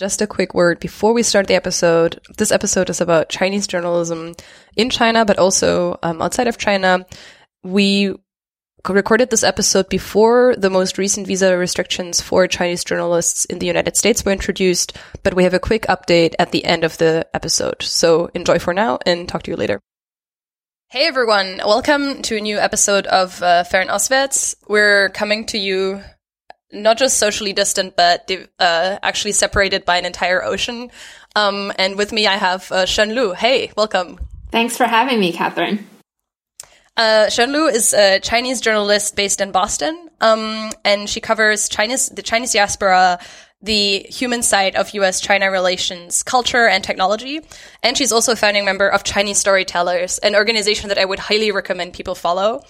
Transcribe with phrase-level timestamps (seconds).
[0.00, 2.22] Just a quick word before we start the episode.
[2.38, 4.34] This episode is about Chinese journalism
[4.74, 7.04] in China, but also um, outside of China.
[7.62, 8.14] We
[8.88, 13.94] recorded this episode before the most recent visa restrictions for Chinese journalists in the United
[13.94, 17.82] States were introduced, but we have a quick update at the end of the episode.
[17.82, 19.80] So enjoy for now and talk to you later.
[20.88, 24.54] Hey everyone, welcome to a new episode of uh, Fern Auswärts.
[24.66, 26.00] We're coming to you
[26.72, 30.90] not just socially distant, but uh, actually separated by an entire ocean.
[31.36, 33.32] Um, and with me, I have uh, Shen Lu.
[33.32, 34.18] Hey, welcome.
[34.50, 35.86] Thanks for having me, Catherine.
[36.96, 42.08] Uh, Shen Lu is a Chinese journalist based in Boston, um, and she covers Chinese,
[42.08, 43.18] the Chinese diaspora,
[43.62, 47.40] the human side of U.S.-China relations, culture, and technology.
[47.82, 51.52] And she's also a founding member of Chinese Storytellers, an organization that I would highly
[51.52, 52.64] recommend people follow.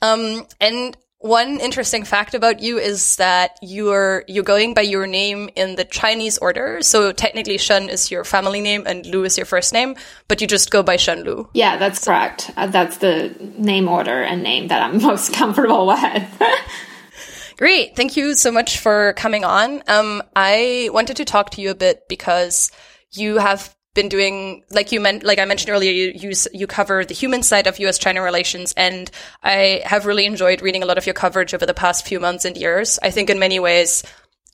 [0.00, 5.50] Um, and one interesting fact about you is that you're you're going by your name
[5.56, 6.80] in the Chinese order.
[6.82, 9.96] So technically, Shen is your family name and Lu is your first name,
[10.28, 11.48] but you just go by Shen Lu.
[11.54, 12.50] Yeah, that's correct.
[12.56, 16.42] Uh, that's the name order and name that I'm most comfortable with.
[17.56, 19.82] Great, thank you so much for coming on.
[19.88, 22.70] Um, I wanted to talk to you a bit because
[23.10, 27.04] you have been doing, like you meant, like I mentioned earlier, you, you, you cover
[27.04, 27.98] the human side of U.S.
[27.98, 28.72] China relations.
[28.76, 29.10] And
[29.42, 32.44] I have really enjoyed reading a lot of your coverage over the past few months
[32.44, 33.00] and years.
[33.02, 34.04] I think in many ways,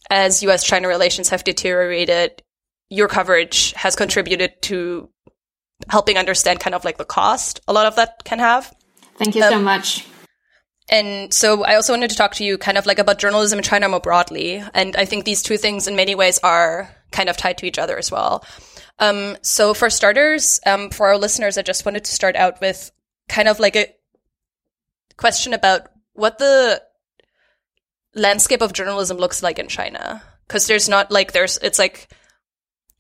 [0.09, 0.65] as U.S.
[0.65, 2.43] China relations have deteriorated,
[2.89, 5.11] your coverage has contributed to
[5.91, 8.75] helping understand kind of like the cost a lot of that can have.
[9.19, 10.07] Thank you um, so much.
[10.89, 13.63] And so I also wanted to talk to you kind of like about journalism in
[13.63, 14.63] China more broadly.
[14.73, 17.79] And I think these two things in many ways are kind of tied to each
[17.79, 18.43] other as well.
[18.99, 22.91] Um, so for starters, um, for our listeners, I just wanted to start out with
[23.29, 23.93] kind of like a
[25.17, 26.83] question about what the
[28.15, 30.23] landscape of journalism looks like in China.
[30.47, 32.09] Cause there's not like, there's, it's like,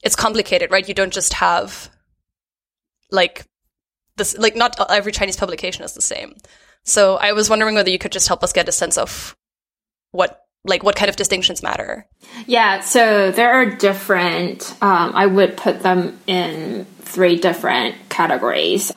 [0.03, 0.87] it's complicated, right?
[0.87, 1.91] You don't just have
[3.11, 3.47] like
[4.17, 6.35] this, like not every Chinese publication is the same.
[6.83, 9.37] So I was wondering whether you could just help us get a sense of
[10.11, 12.07] what like what kind of distinctions matter?
[12.47, 18.93] Yeah, so there are different, um, I would put them in three different categories.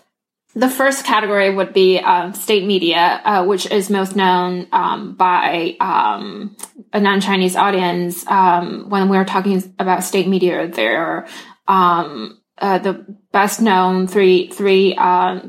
[0.56, 5.76] The first category would be um, state media, uh, which is most known um, by
[5.80, 6.56] um,
[6.94, 8.26] a non Chinese audience.
[8.26, 11.28] Um, when we're talking about state media, they're
[11.68, 15.42] um, uh, the best known three three uh,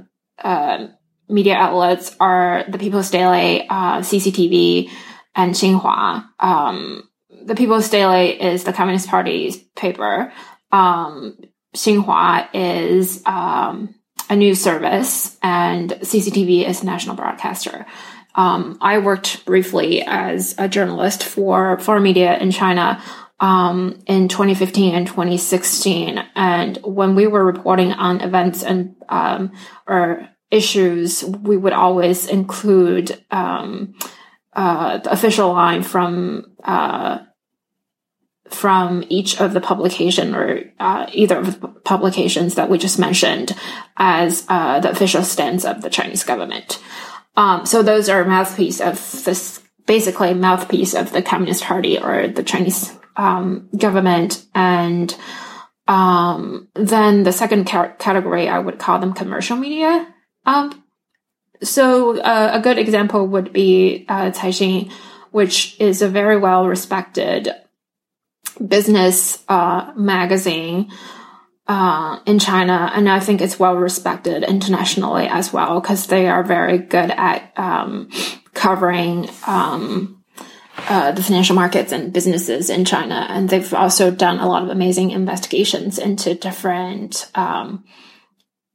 [1.29, 4.91] media outlets are the People's Daily, uh, CCTV,
[5.39, 6.29] and Xinhua.
[6.41, 7.09] Um,
[7.45, 10.33] the People's Daily is the Communist Party's paper.
[10.73, 11.39] Um,
[11.75, 13.95] Xinhua is um,
[14.29, 17.87] a news service, and CCTV is a national broadcaster.
[18.35, 23.03] Um, I worked briefly as a journalist for foreign media in China
[23.39, 29.53] um, in 2015 and 2016, and when we were reporting on events and um,
[29.87, 33.95] or issues, we would always include um,
[34.53, 37.19] uh, the official line from uh,
[38.49, 43.55] from each of the publication or uh, either of the publications that we just mentioned
[43.97, 46.83] as uh, the official stance of the Chinese government.
[47.37, 52.43] Um, so those are mouthpiece of this, basically mouthpiece of the Communist Party or the
[52.43, 54.45] Chinese um, government.
[54.55, 55.15] And
[55.87, 60.13] um, then the second ca- category, I would call them commercial media.
[60.47, 60.83] Um,
[61.63, 64.91] so uh, a good example would be uh, Caixin,
[65.31, 67.49] which is a very well respected
[68.67, 70.91] business uh, magazine
[71.67, 76.43] uh, in China, and I think it's well respected internationally as well because they are
[76.43, 78.11] very good at um,
[78.55, 80.25] covering um,
[80.89, 84.71] uh, the financial markets and businesses in China, and they've also done a lot of
[84.71, 87.85] amazing investigations into different um,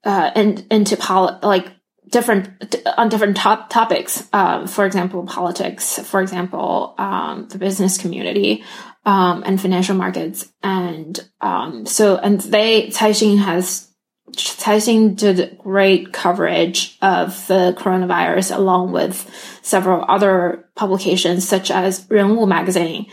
[0.03, 1.71] uh, and into poli- like
[2.13, 4.29] different on different top topics.
[4.31, 5.99] Uh, for example, politics.
[5.99, 8.63] For example, um, the business community
[9.05, 10.47] um, and financial markets.
[10.61, 13.89] And um, so, and they Caixin has
[14.31, 19.29] Caixin did great coverage of the coronavirus along with
[19.61, 23.07] several other publications such as Renwu magazine,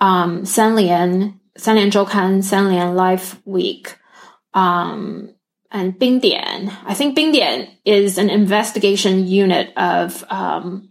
[0.00, 3.96] um, Sanlian, Sanlian Zhoukan, Sanlian Life Week,
[4.54, 5.34] um,
[5.72, 6.72] and Bingdian.
[6.84, 10.90] I think Bingdian is an investigation unit of um,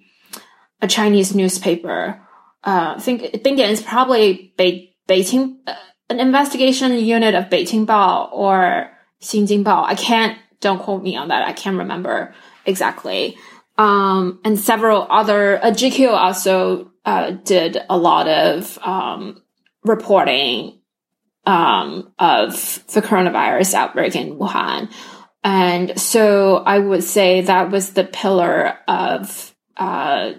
[0.82, 2.20] a Chinese newspaper.
[2.64, 5.76] Uh, I think Bingdian is probably Bei- Beijing, uh,
[6.10, 8.90] an investigation unit of Beijing Bao or
[9.22, 9.84] Xinjing Bao.
[9.86, 11.48] I can't, don't quote me on that.
[11.48, 12.34] I can't remember
[12.66, 13.38] exactly.
[13.78, 19.42] Um, and several other, uh, GQ also, uh, did a lot of, um,
[19.84, 20.81] reporting
[21.46, 22.52] um, of
[22.94, 24.92] the coronavirus outbreak in Wuhan.
[25.44, 30.34] And so I would say that was the pillar of uh,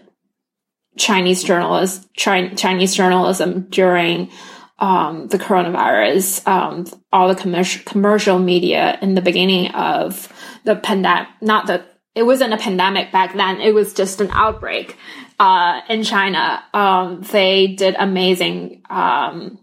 [0.97, 4.31] Chinese journalists, Chinese journalism during
[4.79, 10.33] um, the coronavirus, um, all the commercial commercial media in the beginning of
[10.65, 11.85] the pandemic, not the,
[12.15, 13.61] it wasn't a pandemic back then.
[13.61, 14.97] It was just an outbreak,
[15.39, 16.63] uh, in China.
[16.75, 19.59] Um, they did amazing, um,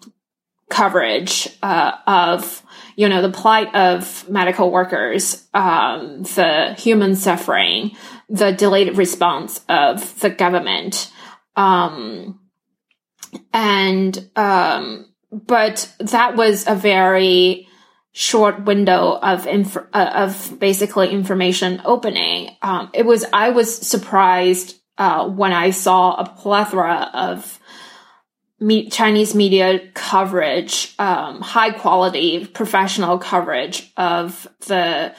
[0.70, 2.64] coverage, uh, of,
[2.96, 7.92] you know, the plight of medical workers, um, the human suffering,
[8.30, 11.12] the delayed response of the government.
[11.56, 12.40] Um,
[13.52, 17.68] and, um, but that was a very
[18.12, 22.50] short window of inf- uh, of basically information opening.
[22.62, 27.59] Um, it was, I was surprised, uh, when I saw a plethora of
[28.60, 35.14] me- Chinese media coverage, um, high quality professional coverage of the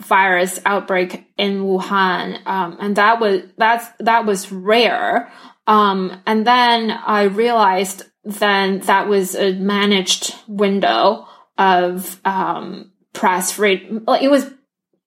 [0.00, 2.44] virus outbreak in Wuhan.
[2.46, 5.32] Um, and that was, that's, that was rare.
[5.66, 11.26] Um, and then I realized then that was a managed window
[11.58, 14.04] of, um, press freedom.
[14.20, 14.50] It was,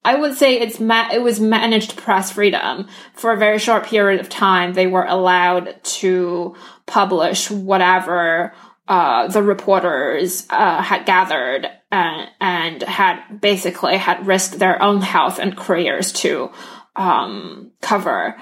[0.05, 4.19] I would say it's ma- it was managed press freedom for a very short period
[4.21, 4.73] of time.
[4.73, 6.55] They were allowed to
[6.85, 8.53] publish whatever,
[8.87, 15.39] uh, the reporters, uh, had gathered and, and had basically had risked their own health
[15.39, 16.51] and careers to,
[16.95, 18.35] um, cover.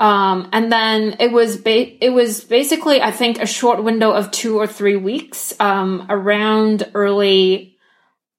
[0.00, 4.30] Um, and then it was ba- it was basically I think a short window of
[4.30, 7.76] two or three weeks um, around early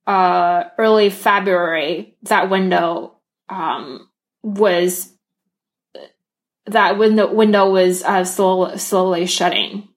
[0.07, 2.15] uh, early February.
[2.23, 3.17] That window
[3.49, 4.09] um,
[4.41, 5.11] was
[6.71, 9.89] that window window was uh, slow, slowly shutting.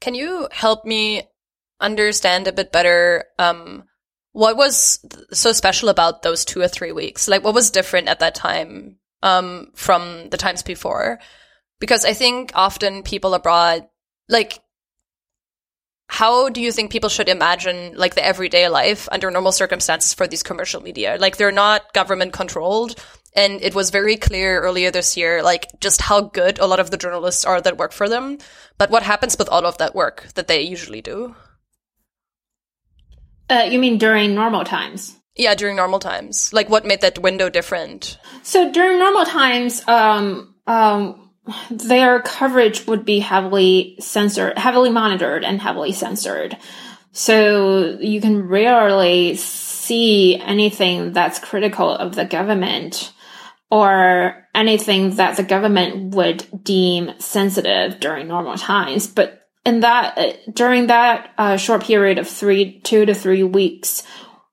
[0.00, 1.22] Can you help me
[1.80, 3.24] understand a bit better?
[3.38, 3.84] Um,
[4.32, 7.28] what was so special about those two or three weeks?
[7.28, 11.18] Like, what was different at that time um, from the times before.
[11.80, 13.86] Because I think often people abroad,
[14.28, 14.58] like,
[16.08, 20.26] how do you think people should imagine like the everyday life under normal circumstances for
[20.26, 21.18] these commercial media?
[21.20, 22.94] Like they're not government controlled.
[23.34, 26.90] And it was very clear earlier this year, like just how good a lot of
[26.90, 28.38] the journalists are that work for them.
[28.78, 31.34] But what happens with all of that work that they usually do?
[33.50, 35.16] Uh, you mean during normal times?
[35.36, 36.52] Yeah, during normal times.
[36.52, 38.18] Like what made that window different?
[38.42, 41.30] So during normal times, um, um,
[41.70, 46.56] their coverage would be heavily censored, heavily monitored and heavily censored.
[47.12, 53.12] So you can rarely see anything that's critical of the government
[53.70, 59.06] or anything that the government would deem sensitive during normal times.
[59.06, 64.02] But in that, uh, during that uh, short period of three, two to three weeks,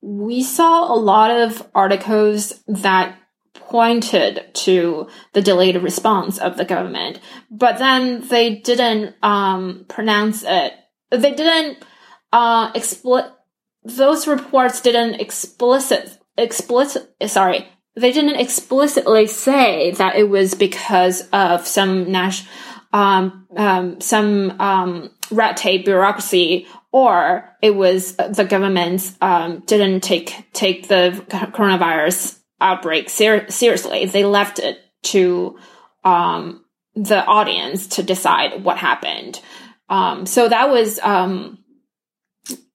[0.02, 3.18] we saw a lot of articles that
[3.54, 7.20] pointed to the delayed response of the government,
[7.50, 10.74] but then they didn't um, pronounce it.
[11.10, 11.80] They didn't
[12.32, 13.32] uh, explicit.
[13.84, 17.16] Those reports didn't explicit explicit.
[17.28, 22.52] Sorry, they didn't explicitly say that it was because of some national,
[22.92, 30.46] um, um, some um, red tape bureaucracy or it was the government um, didn't take
[30.54, 34.06] take the coronavirus outbreak ser- seriously.
[34.06, 35.60] They left it to
[36.06, 36.64] um,
[36.96, 39.42] the audience to decide what happened.
[39.90, 41.60] Um, so that was um,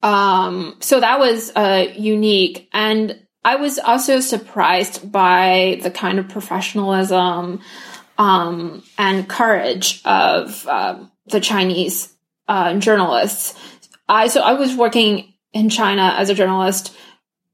[0.02, 6.28] um, so that was uh, unique, and I was also surprised by the kind of
[6.28, 7.60] professionalism
[8.18, 12.12] um, and courage of uh, the Chinese
[12.48, 13.58] uh, journalists
[14.10, 16.94] I so I was working in China as a journalist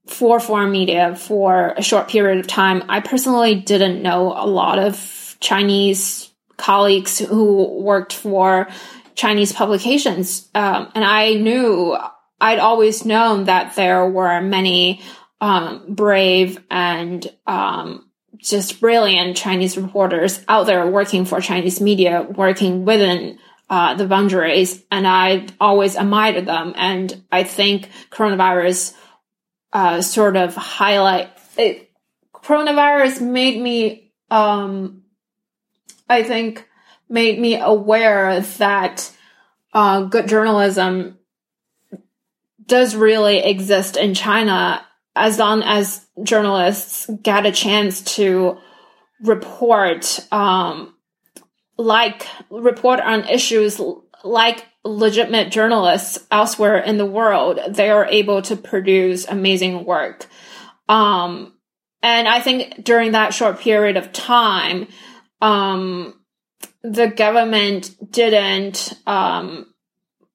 [0.07, 2.83] for foreign media for a short period of time.
[2.89, 8.67] I personally didn't know a lot of Chinese colleagues who worked for
[9.13, 11.95] Chinese publications, um, and I knew
[12.41, 15.01] I'd always known that there were many
[15.41, 22.85] um, brave and um, just brilliant Chinese reporters out there working for Chinese media, working
[22.85, 23.39] within
[23.69, 26.73] uh, the boundaries, and I always admired them.
[26.75, 28.93] And I think coronavirus
[29.73, 31.91] uh, sort of highlight it.
[32.33, 35.03] Coronavirus made me, um,
[36.07, 36.65] I think,
[37.09, 39.11] made me aware that
[39.73, 41.17] uh, good journalism
[42.65, 44.86] does really exist in China
[45.17, 48.57] as long as journalists get a chance to
[49.21, 50.93] report um,
[51.77, 53.81] like report on issues
[54.23, 60.25] like legitimate journalists elsewhere in the world, they are able to produce amazing work.
[60.89, 61.53] Um,
[62.01, 64.87] and I think during that short period of time,
[65.41, 66.19] um,
[66.83, 69.73] the government didn't um,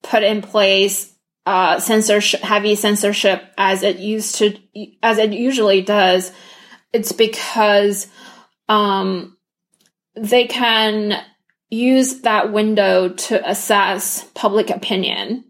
[0.03, 1.12] put in place
[1.47, 4.57] uh, censorship, heavy censorship as it used to,
[5.03, 6.33] as it usually does.
[6.93, 8.07] It's because
[8.69, 9.37] um,
[10.15, 11.23] they can
[11.71, 15.45] use that window to assess public opinion,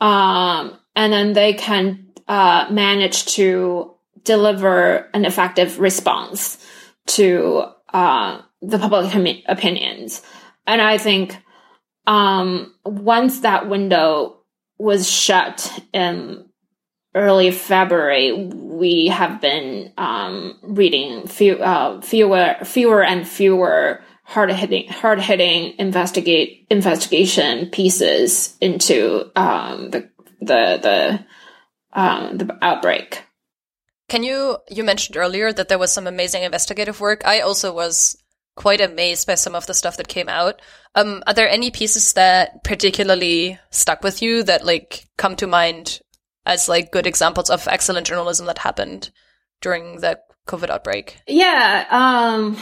[0.00, 6.58] um, and then they can uh, manage to deliver an effective response
[7.06, 10.22] to uh, the public opinions.
[10.66, 11.36] And I think
[12.06, 14.35] um, once that window
[14.78, 16.44] was shut in
[17.14, 24.88] early February, we have been um, reading few, uh, fewer, fewer and fewer hard hitting,
[24.88, 31.24] hard hitting investigate investigation pieces into um, the the the
[31.92, 33.22] um, the outbreak.
[34.08, 37.22] Can you you mentioned earlier that there was some amazing investigative work.
[37.24, 38.16] I also was
[38.56, 40.60] quite amazed by some of the stuff that came out.
[40.94, 46.00] Um, are there any pieces that particularly stuck with you that like come to mind
[46.44, 49.10] as like good examples of excellent journalism that happened
[49.60, 51.18] during the COVID outbreak?
[51.28, 52.56] Yeah, um,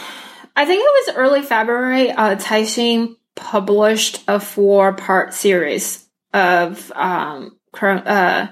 [0.56, 2.10] I think it was early February.
[2.10, 8.48] Uh, Caixin published a four-part series of um, uh,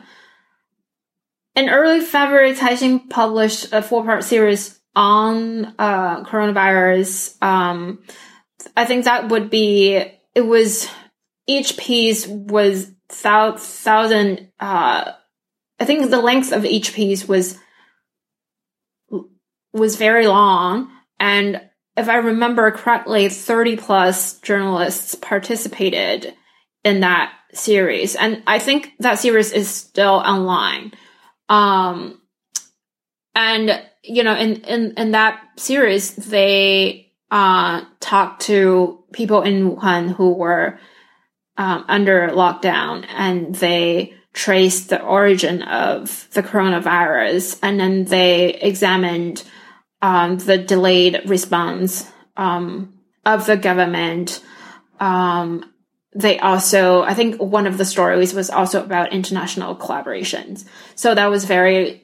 [1.54, 8.02] in early February, Caixin published a four-part series on uh, coronavirus, um,
[8.76, 10.88] I think that would be it was
[11.46, 12.90] each piece was
[13.22, 14.50] thou- thousand.
[14.60, 15.12] Uh,
[15.80, 17.58] I think the length of each piece was
[19.72, 21.60] was very long, and
[21.96, 26.34] if I remember correctly, thirty plus journalists participated
[26.84, 30.92] in that series, and I think that series is still online.
[31.48, 32.20] Um,
[33.34, 40.14] and you know, in, in, in that series, they, uh, talked to people in Wuhan
[40.14, 40.78] who were,
[41.56, 49.44] um, under lockdown and they traced the origin of the coronavirus and then they examined,
[50.00, 54.42] um, the delayed response, um, of the government.
[54.98, 55.72] Um,
[56.14, 60.66] they also, I think one of the stories was also about international collaborations.
[60.94, 62.02] So that was very,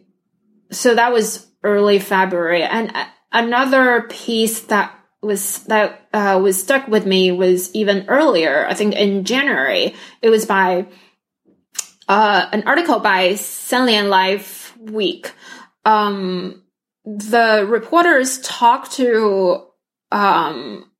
[0.70, 2.62] so that was early February.
[2.62, 2.92] And
[3.32, 8.66] another piece that was that uh, was stuck with me was even earlier.
[8.66, 10.86] I think in January, it was by
[12.08, 15.32] uh, an article by Sanlian Life Week.
[15.84, 16.62] Um,
[17.04, 19.66] the reporters talked to
[20.12, 20.90] um,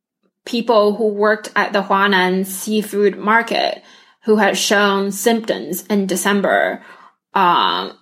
[0.45, 3.83] people who worked at the Huanan seafood market
[4.25, 6.83] who had shown symptoms in December.
[7.35, 7.97] Um,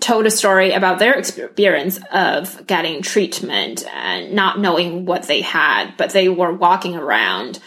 [0.00, 5.96] told a story about their experience of getting treatment and not knowing what they had,
[5.96, 7.58] but they were walking around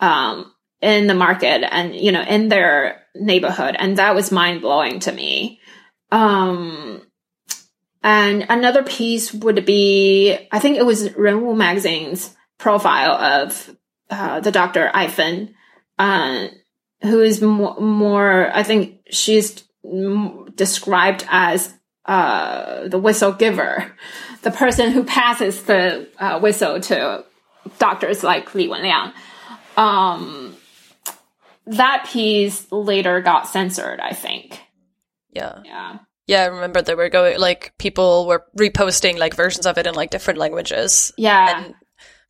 [0.00, 5.00] um, in the market and you know in their neighborhood, and that was mind blowing
[5.00, 5.60] to me.
[6.12, 7.02] Um,
[8.02, 13.76] and another piece would be, I think it was Renwu magazine's profile of
[14.08, 15.54] uh, the doctor Ai Fen,
[15.98, 16.48] uh,
[17.02, 19.62] who is more, I think she's
[20.60, 21.72] described as
[22.04, 23.90] uh, the whistle giver,
[24.42, 27.24] the person who passes the uh, whistle to
[27.78, 29.14] doctors like Li Wenliang.
[29.78, 30.54] Um,
[31.64, 34.60] that piece later got censored, I think.
[35.32, 35.62] Yeah.
[35.64, 35.98] Yeah.
[36.26, 39.94] Yeah, I remember there were going like people were reposting like versions of it in
[39.94, 41.10] like different languages.
[41.16, 41.64] Yeah.
[41.64, 41.74] And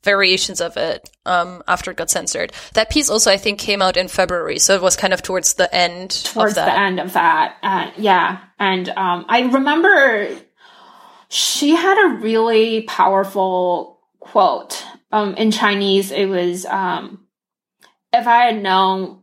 [0.02, 2.52] variations of it um, after it got censored.
[2.75, 5.54] That piece also, I think, came out in February, so it was kind of towards
[5.54, 6.11] the end.
[6.11, 8.40] Towards the end of that, uh, yeah.
[8.59, 10.28] And um, I remember
[11.28, 16.11] she had a really powerful quote um, in Chinese.
[16.11, 17.26] It was, um,
[18.12, 19.23] "If I had known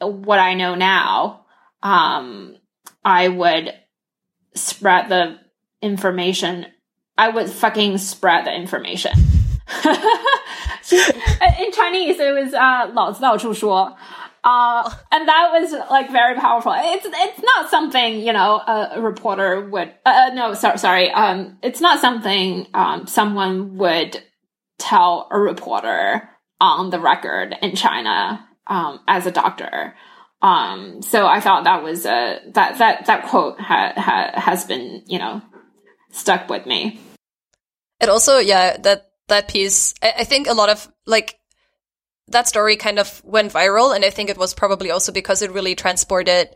[0.00, 1.46] what I know now,
[1.82, 2.56] um,
[3.04, 3.72] I would
[4.54, 5.38] spread the
[5.80, 6.66] information
[7.18, 9.10] I would fucking spread the information.
[11.57, 13.95] in Chinese, it was uh, 老子到处说.
[14.43, 16.73] Uh, and that was like very powerful.
[16.75, 19.93] It's it's not something you know a, a reporter would.
[20.05, 21.11] Uh, uh no, sorry, sorry.
[21.11, 24.21] Um, it's not something um someone would
[24.77, 26.29] tell a reporter
[26.59, 29.95] on the record in China um as a doctor.
[30.41, 35.03] Um, so I thought that was a that that that quote ha, ha, has been
[35.07, 35.41] you know
[36.11, 36.99] stuck with me.
[38.01, 39.94] It also, yeah, that that piece.
[40.02, 41.38] I, I think a lot of like
[42.28, 43.94] that story kind of went viral.
[43.94, 46.54] And I think it was probably also because it really transported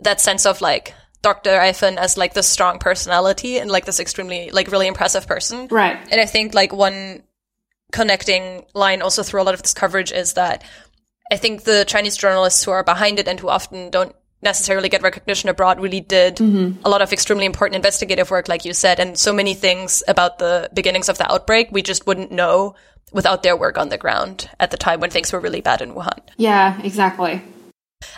[0.00, 1.50] that sense of like Dr.
[1.50, 5.68] Ai Fen as like the strong personality and like this extremely, like really impressive person.
[5.68, 5.98] Right.
[6.10, 7.22] And I think like one
[7.92, 10.64] connecting line also through a lot of this coverage is that
[11.32, 15.02] I think the Chinese journalists who are behind it and who often don't necessarily get
[15.02, 16.80] recognition abroad really did mm-hmm.
[16.84, 20.38] a lot of extremely important investigative work, like you said, and so many things about
[20.38, 22.74] the beginnings of the outbreak we just wouldn't know
[23.12, 25.94] without their work on the ground at the time when things were really bad in
[25.94, 26.20] Wuhan.
[26.36, 27.42] Yeah, exactly.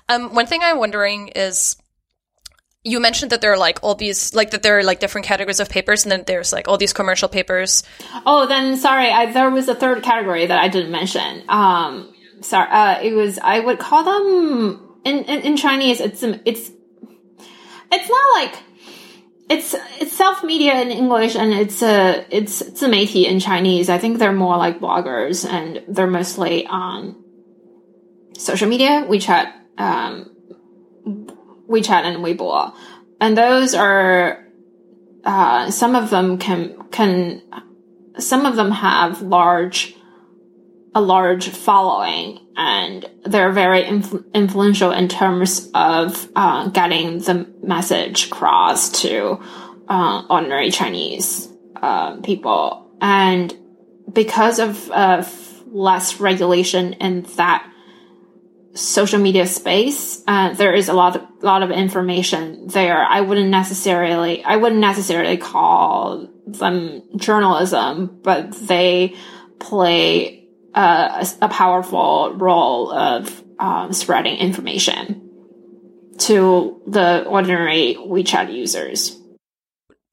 [0.08, 1.76] Um, one thing I'm wondering is
[2.84, 5.60] you mentioned that there are like all these like that there are like different categories
[5.60, 7.84] of papers and then there's like all these commercial papers
[8.26, 12.68] oh then sorry I, there was a third category that i didn't mention um sorry
[12.70, 16.71] uh it was i would call them in in, in chinese it's it's
[17.91, 18.63] it's not like
[19.49, 23.89] it's it's self media in English and it's uh it's 自媒体 in Chinese.
[23.89, 27.15] I think they're more like bloggers and they're mostly on
[28.37, 30.29] social media, WeChat, um,
[31.69, 32.73] WeChat and Weibo,
[33.19, 34.45] and those are
[35.23, 37.41] uh, some of them can can
[38.19, 39.95] some of them have large
[40.94, 48.26] a large following and they're very influ- influential in terms of uh, getting the message
[48.26, 49.40] across to
[49.88, 52.90] uh, ordinary Chinese uh, people.
[53.00, 53.56] And
[54.12, 54.90] because of
[55.66, 57.68] less regulation in that
[58.74, 63.02] social media space, uh, there is a lot of, lot of information there.
[63.02, 69.14] I wouldn't necessarily, I wouldn't necessarily call them journalism, but they
[69.58, 70.41] play
[70.74, 75.28] uh, a, powerful role of um, spreading information
[76.18, 79.16] to the ordinary WeChat users.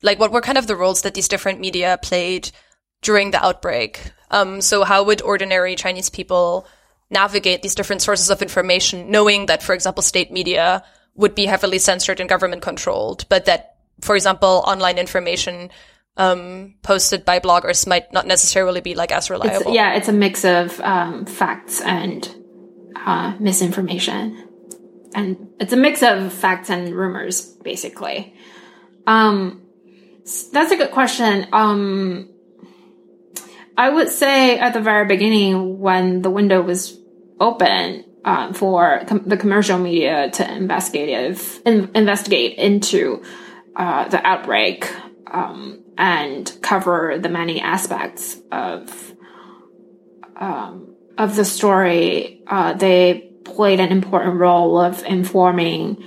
[0.01, 2.51] Like, what were kind of the roles that these different media played
[3.01, 4.11] during the outbreak?
[4.31, 6.67] Um, so, how would ordinary Chinese people
[7.09, 10.83] navigate these different sources of information, knowing that, for example, state media
[11.15, 15.69] would be heavily censored and government controlled, but that, for example, online information
[16.19, 19.61] um, posted by bloggers might not necessarily be like as reliable.
[19.61, 22.29] It's, yeah, it's a mix of um, facts and
[22.95, 24.47] uh, misinformation,
[25.15, 28.35] and it's a mix of facts and rumors, basically.
[29.07, 29.63] Um,
[30.51, 31.47] that's a good question.
[31.53, 32.29] Um,
[33.77, 36.99] I would say at the very beginning, when the window was
[37.39, 43.23] open uh, for com- the commercial media to investigative in- investigate into
[43.77, 44.93] uh, the outbreak
[45.31, 49.13] um, and cover the many aspects of
[50.37, 52.41] um, of the story.
[52.47, 56.01] Uh, they played an important role of informing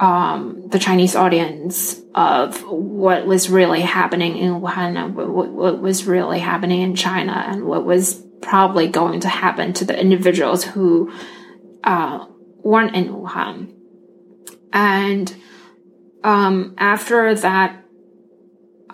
[0.00, 6.38] um, the Chinese audience of what was really happening in Wuhan what, what was really
[6.38, 11.12] happening in China and what was probably going to happen to the individuals who
[11.84, 12.26] uh,
[12.62, 13.74] weren't in Wuhan.
[14.72, 15.34] And
[16.24, 17.83] um, after that,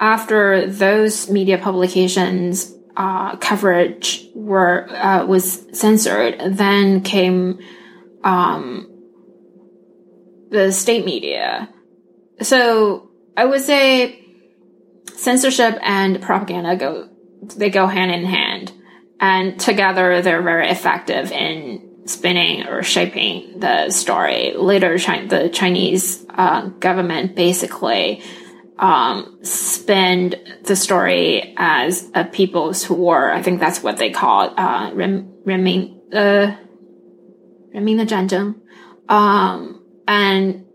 [0.00, 7.60] after those media publications uh, coverage were uh, was censored, then came
[8.24, 8.90] um,
[10.50, 11.68] the state media.
[12.40, 14.24] So I would say
[15.14, 17.08] censorship and propaganda go
[17.56, 18.72] they go hand in hand
[19.20, 24.54] and together they're very effective in spinning or shaping the story.
[24.56, 28.22] Later, the Chinese uh, government basically
[28.79, 33.31] um, spin the story as a people's war.
[33.31, 36.55] I think that's what they call it, uh, 人民, uh,
[37.71, 38.55] 人民的战争.
[39.07, 40.65] Um, and,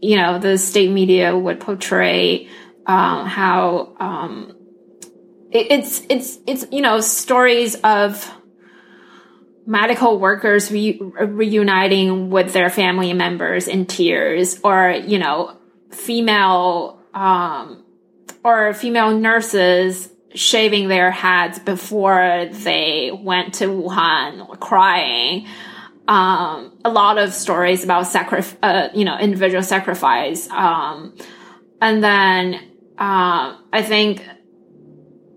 [0.00, 2.48] you know, the state media would portray,
[2.86, 4.54] uh, how, um,
[5.54, 8.28] it's it's it's you know stories of
[9.66, 15.56] medical workers re- reuniting with their family members in tears or you know
[15.90, 17.83] female um,
[18.43, 25.47] or female nurses shaving their heads before they went to Wuhan crying.
[26.07, 30.49] Um, a lot of stories about sacrifice uh, you know individual sacrifice.
[30.49, 31.15] Um,
[31.81, 32.55] and then
[32.97, 34.23] uh, I think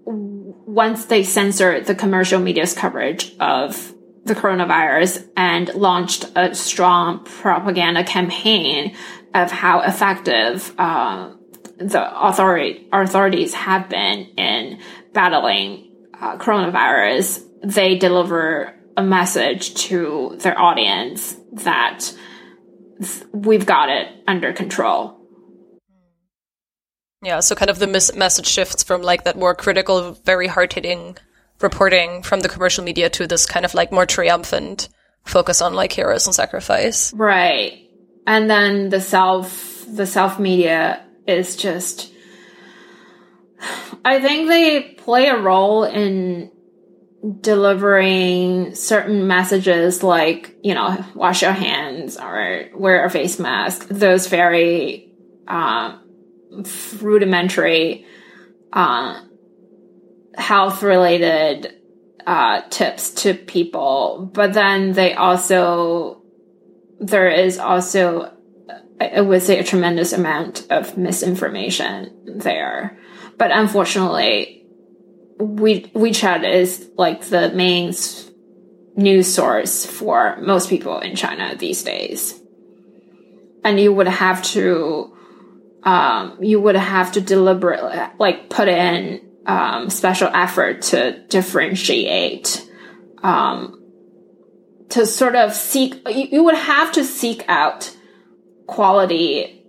[0.05, 8.05] once they censored the commercial media's coverage of the coronavirus and launched a strong propaganda
[8.05, 8.95] campaign
[9.35, 11.33] of how effective uh,
[11.79, 14.81] the authority authorities have been in
[15.13, 22.13] battling uh, coronavirus, they deliver a message to their audience that
[23.33, 25.19] we've got it under control.
[27.23, 30.73] Yeah, so kind of the mis- message shifts from like that more critical, very hard
[30.73, 31.17] hitting
[31.61, 34.89] reporting from the commercial media to this kind of like more triumphant
[35.25, 37.13] focus on like heroes and sacrifice.
[37.15, 37.89] Right.
[38.27, 42.13] And then the self, the self media is just,
[44.05, 46.51] I think they play a role in
[47.41, 54.27] delivering certain messages like, you know, wash your hands or wear a face mask, those
[54.27, 55.13] very
[55.47, 55.99] uh,
[57.01, 58.07] rudimentary
[58.73, 59.21] uh,
[60.35, 61.73] health related
[62.27, 64.31] uh, tips to people.
[64.33, 66.23] But then they also,
[66.99, 68.33] there is also,
[69.09, 72.99] I would say, a tremendous amount of misinformation there.
[73.39, 74.67] But unfortunately,
[75.39, 77.95] we WeChat is like the main
[78.97, 82.41] news source for most people in China these days.
[83.65, 85.17] And you would have to,
[85.83, 92.69] um, you would have to deliberately, like, put in, um, special effort to differentiate,
[93.23, 93.83] um,
[94.91, 97.97] to sort of seek, you, you would have to seek out
[98.73, 99.63] quality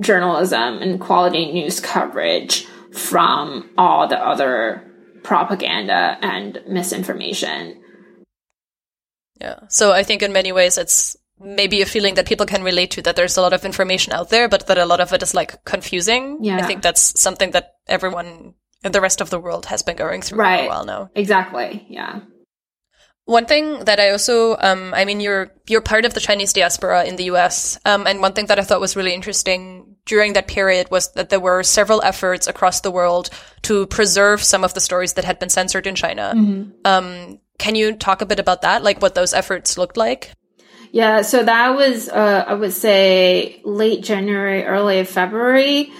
[0.00, 4.84] journalism and quality news coverage from all the other
[5.22, 7.82] propaganda and misinformation.
[9.40, 9.60] Yeah.
[9.68, 13.02] So I think in many ways it's maybe a feeling that people can relate to
[13.02, 15.34] that there's a lot of information out there, but that a lot of it is
[15.34, 16.38] like confusing.
[16.42, 16.58] Yeah.
[16.58, 20.20] I think that's something that everyone in the rest of the world has been going
[20.20, 20.60] through right.
[20.60, 21.10] for a while now.
[21.14, 21.86] Exactly.
[21.88, 22.20] Yeah.
[23.30, 27.04] One thing that I also, um, I mean, you're you're part of the Chinese diaspora
[27.04, 30.48] in the U.S., um, and one thing that I thought was really interesting during that
[30.48, 33.30] period was that there were several efforts across the world
[33.62, 36.32] to preserve some of the stories that had been censored in China.
[36.34, 36.70] Mm-hmm.
[36.84, 40.32] Um, can you talk a bit about that, like what those efforts looked like?
[40.90, 45.92] Yeah, so that was, uh, I would say, late January, early February.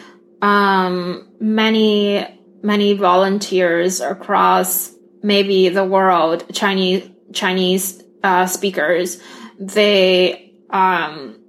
[0.43, 2.27] Um, many,
[2.61, 9.21] many volunteers across maybe the world, Chinese Chinese uh, speakers,
[9.59, 11.41] they um,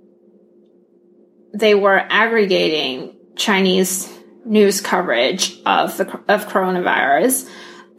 [1.53, 4.11] they were aggregating Chinese
[4.45, 7.49] news coverage of the of coronavirus,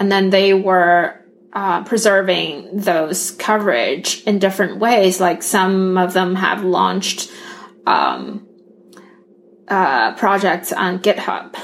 [0.00, 5.20] and then they were uh, preserving those coverage in different ways.
[5.20, 7.30] Like some of them have launched
[7.86, 8.46] um,
[9.68, 11.56] uh, projects on GitHub.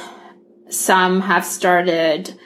[0.70, 2.38] Some have started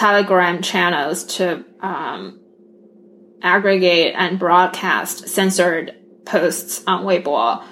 [0.00, 2.40] Telegram channels to um,
[3.42, 7.62] aggregate and broadcast censored posts on Weibo,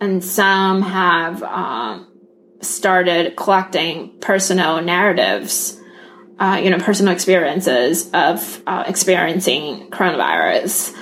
[0.00, 2.08] and some have um,
[2.60, 5.80] started collecting personal narratives,
[6.40, 10.92] uh, you know, personal experiences of uh, experiencing coronavirus,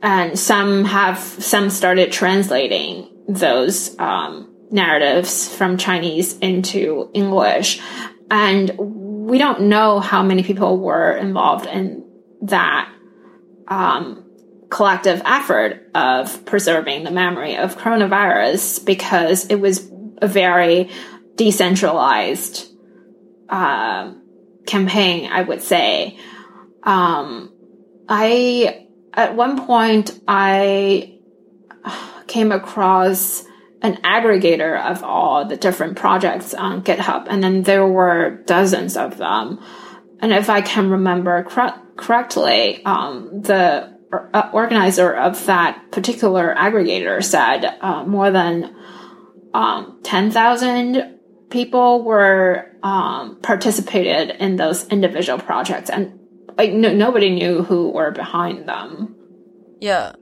[0.00, 7.82] and some have some started translating those um, narratives from Chinese into English,
[8.30, 8.70] and
[9.20, 12.04] we don't know how many people were involved in
[12.42, 12.90] that
[13.68, 14.24] um,
[14.70, 19.90] collective effort of preserving the memory of coronavirus because it was
[20.22, 20.88] a very
[21.36, 22.66] decentralized
[23.50, 24.14] uh,
[24.66, 26.18] campaign, I would say.
[26.82, 27.52] Um,
[28.08, 31.18] I at one point I
[32.26, 33.44] came across
[33.82, 39.16] an aggregator of all the different projects on GitHub, and then there were dozens of
[39.16, 39.60] them.
[40.20, 47.22] And if I can remember cor- correctly, um, the uh, organizer of that particular aggregator
[47.24, 48.76] said uh, more than
[49.54, 56.18] um, 10,000 people were um, participated in those individual projects, and
[56.56, 59.16] like no, nobody knew who were behind them.
[59.80, 60.12] Yeah,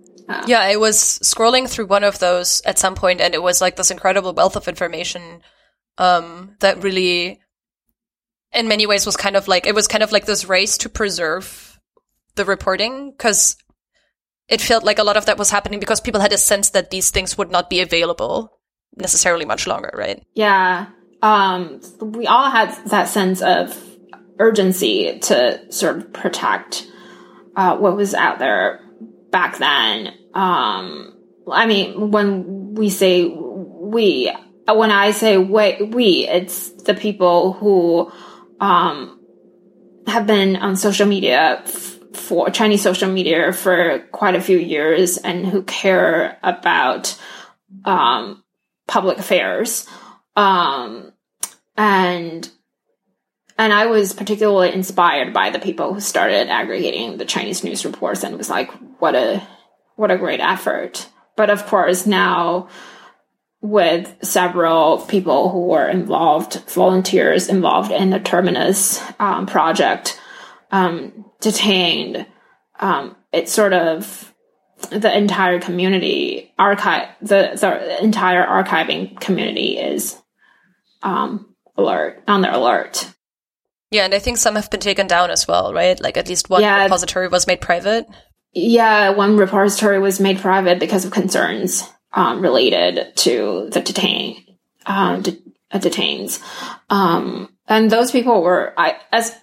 [0.46, 3.76] yeah, I was scrolling through one of those at some point, and it was like
[3.76, 5.42] this incredible wealth of information
[5.96, 7.40] um, that really,
[8.52, 10.88] in many ways, was kind of like it was kind of like this race to
[10.88, 11.78] preserve
[12.34, 13.56] the reporting because
[14.48, 16.90] it felt like a lot of that was happening because people had a sense that
[16.90, 18.58] these things would not be available
[18.96, 20.22] necessarily much longer, right?
[20.34, 20.86] Yeah,
[21.22, 23.76] um, we all had that sense of
[24.38, 26.86] urgency to sort of protect
[27.56, 28.80] uh, what was out there
[29.30, 30.14] back then.
[30.34, 31.14] Um,
[31.50, 34.32] I mean, when we say we,
[34.66, 38.12] when I say we, we it's the people who
[38.60, 39.20] um,
[40.06, 45.16] have been on social media f- for Chinese social media for quite a few years
[45.18, 47.18] and who care about
[47.84, 48.42] um,
[48.86, 49.86] public affairs.
[50.36, 51.12] Um,
[51.76, 52.50] and
[53.58, 58.22] and I was particularly inspired by the people who started aggregating the Chinese news reports
[58.22, 59.46] and was like, what a
[59.96, 61.08] what a great effort.
[61.36, 62.68] But of course now
[63.60, 70.20] with several people who were involved, volunteers involved in the Terminus um, project,
[70.70, 72.26] um, detained.
[72.78, 74.32] Um, it sort of
[74.90, 80.16] the entire community archive the the entire archiving community is
[81.02, 83.12] um, alert on their alert.
[83.90, 85.98] Yeah, and I think some have been taken down as well, right?
[85.98, 86.82] Like at least one yeah.
[86.82, 88.06] repository was made private.
[88.52, 94.44] Yeah, one repository was made private because of concerns um, related to the detain
[94.86, 95.38] uh, de-
[95.70, 96.40] uh, detains,
[96.88, 99.36] um, and those people were I as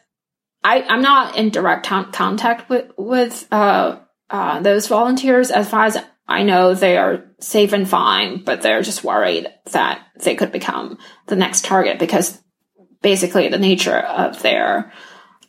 [0.64, 5.52] I I'm not in direct contact with with uh, uh, those volunteers.
[5.52, 10.02] As far as I know they are safe and fine, but they're just worried that
[10.24, 12.42] they could become the next target because
[13.04, 14.92] basically the nature of their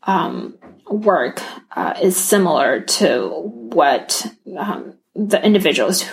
[0.03, 1.43] um, work
[1.75, 6.05] uh, is similar to what um, the individuals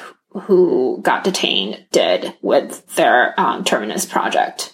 [0.42, 4.74] who, got detained did with their um, Terminus project.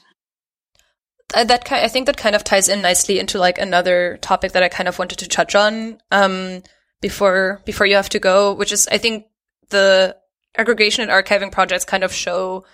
[1.34, 4.64] Uh, that I think that kind of ties in nicely into like another topic that
[4.64, 6.64] I kind of wanted to touch on um,
[7.02, 9.26] before before you have to go, which is I think
[9.70, 10.16] the
[10.58, 12.66] aggregation and archiving projects kind of show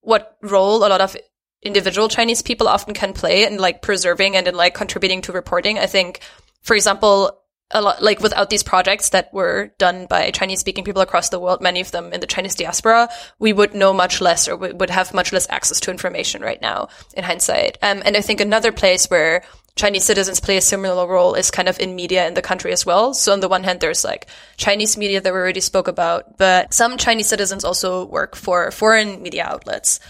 [0.00, 1.16] what role a lot of
[1.62, 5.78] individual Chinese people often can play in like preserving and in like contributing to reporting.
[5.78, 6.20] I think,
[6.62, 7.36] for example,
[7.72, 11.38] a lot like without these projects that were done by Chinese speaking people across the
[11.38, 14.90] world, many of them in the Chinese diaspora, we would know much less or would
[14.90, 17.78] have much less access to information right now in hindsight.
[17.82, 19.44] Um, and I think another place where
[19.76, 22.84] Chinese citizens play a similar role is kind of in media in the country as
[22.84, 23.14] well.
[23.14, 26.74] So on the one hand, there's like Chinese media that we already spoke about, but
[26.74, 30.00] some Chinese citizens also work for foreign media outlets.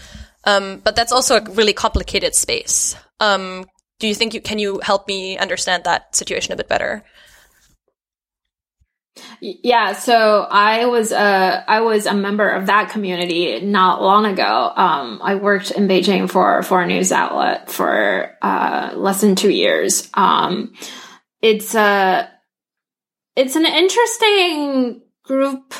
[0.43, 2.95] Um, but that's also a really complicated space.
[3.19, 3.65] Um,
[3.99, 7.03] do you think you can you help me understand that situation a bit better?
[9.39, 14.71] Yeah, so I was a I was a member of that community not long ago.
[14.75, 19.51] Um, I worked in Beijing for for a news outlet for uh, less than two
[19.51, 20.09] years.
[20.13, 20.73] Um,
[21.41, 22.29] it's a
[23.35, 25.73] it's an interesting group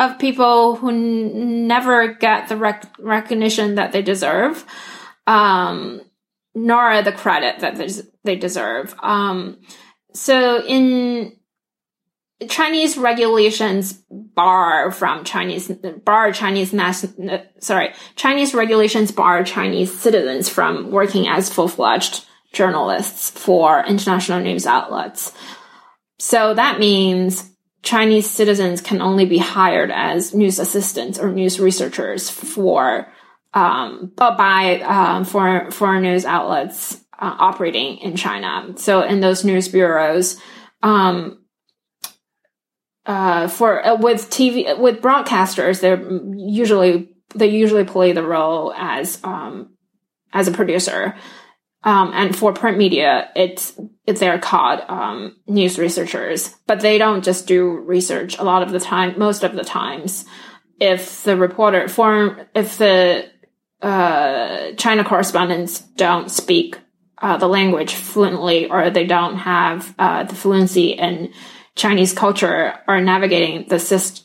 [0.00, 4.64] of people who n- never get the rec- recognition that they deserve,
[5.26, 6.00] um,
[6.54, 7.76] nor the credit that
[8.24, 8.94] they deserve.
[9.02, 9.58] Um,
[10.14, 11.36] so in
[12.48, 20.90] Chinese regulations bar from Chinese bar Chinese national sorry Chinese regulations bar Chinese citizens from
[20.90, 25.32] working as full fledged journalists for international news outlets.
[26.18, 27.50] So that means
[27.82, 33.10] Chinese citizens can only be hired as news assistants or news researchers for
[33.54, 38.74] um, by um, foreign foreign news outlets uh, operating in China.
[38.76, 40.40] So in those news bureaus.
[40.82, 41.38] Um,
[43.06, 46.00] uh, for uh, with TV with broadcasters, they're
[46.36, 49.70] usually they usually play the role as um,
[50.32, 51.16] as a producer.
[51.82, 57.46] Um, and for print media, it's, they're called um, news researchers, but they don't just
[57.46, 58.38] do research.
[58.38, 60.26] A lot of the time, most of the times,
[60.78, 63.30] if the reporter form, if the
[63.80, 66.78] uh, China correspondents don't speak
[67.18, 71.32] uh, the language fluently, or they don't have uh, the fluency in
[71.76, 73.76] Chinese culture or navigating the,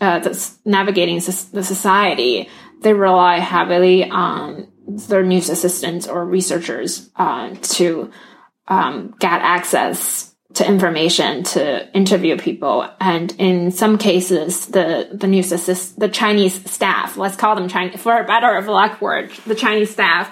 [0.02, 2.50] uh, the navigating the society,
[2.82, 8.12] they rely heavily on their news assistants or researchers uh, to
[8.68, 15.52] um, get access to information to interview people and in some cases the the news
[15.52, 19.56] assist the chinese staff let's call them chinese for a better of luck word the
[19.56, 20.32] chinese staff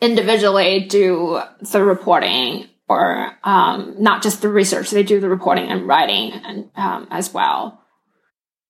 [0.00, 5.86] individually do the reporting or um, not just the research, they do the reporting and
[5.86, 7.82] writing and um, as well.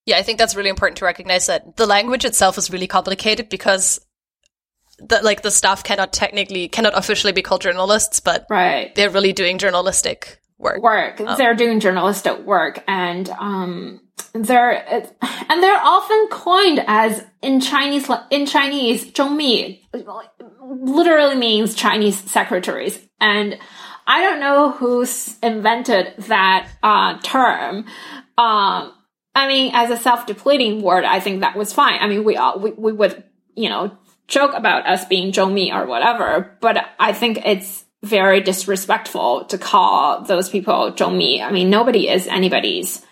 [0.06, 3.48] Yeah, I think that's really important to recognize that the language itself is really complicated
[3.48, 4.00] because
[4.98, 8.94] the, like the staff cannot technically cannot officially be called journalists, but right.
[8.94, 10.82] they're really doing journalistic work.
[10.82, 11.20] Work.
[11.20, 14.00] Um, they're doing journalistic work, and um,
[14.32, 15.04] they're
[15.48, 19.80] and they're often coined as in Chinese in Chinese 中秘
[20.62, 23.58] literally means Chinese secretaries, and
[24.06, 27.84] I don't know who's invented that uh, term.
[28.38, 28.92] Um,
[29.34, 31.98] I mean, as a self-depleting word, I think that was fine.
[32.00, 33.96] I mean, we all we, we would you know
[34.28, 40.22] joke about us being Zhongmi or whatever, but I think it's very disrespectful to call
[40.22, 41.40] those people Zhongmi.
[41.40, 43.04] I mean, nobody is anybody's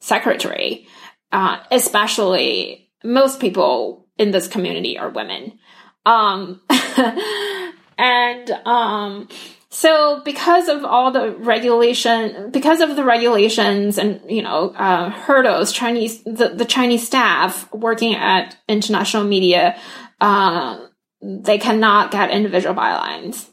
[0.00, 0.86] secretary,
[1.30, 5.58] uh, especially most people in this community are women.
[6.04, 6.60] Um,
[7.98, 9.28] and um,
[9.70, 15.72] so because of all the regulation, because of the regulations and you know uh, hurdles,
[15.72, 19.78] Chinese the, the Chinese staff working at international media,
[20.22, 20.86] uh,
[21.20, 23.48] they cannot get individual bylines.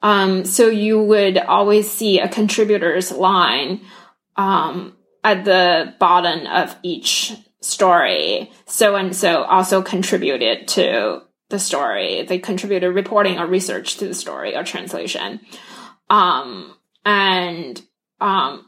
[0.00, 3.82] Um, so you would always see a contributors line
[4.36, 8.50] um, at the bottom of each story.
[8.64, 12.22] So and so also contributed to the story.
[12.22, 15.40] They contributed reporting or research to the story or translation.
[16.08, 16.74] Um,
[17.04, 17.80] and,
[18.20, 18.66] um,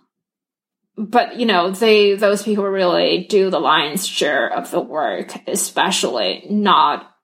[0.96, 6.46] but you know, they, those people really do the lion's share of the work, especially
[6.50, 7.14] not,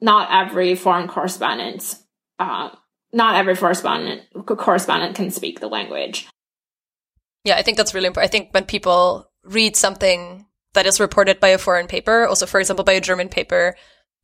[0.00, 1.96] not every foreign correspondent,
[2.38, 2.70] uh,
[3.12, 6.28] not every correspondent, correspondent can speak the language.
[7.44, 8.28] Yeah, I think that's really important.
[8.28, 12.60] I think when people read something that is reported by a foreign paper, also, for
[12.60, 13.74] example, by a German paper,